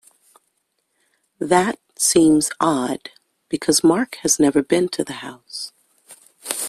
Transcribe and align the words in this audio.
That 1.37 1.77
seems 1.95 2.49
odd 2.59 3.11
because 3.49 3.83
Mark 3.83 4.15
has 4.23 4.39
never 4.39 4.63
been 4.63 4.89
to 4.89 5.03
the 5.03 5.13
house. 5.21 5.73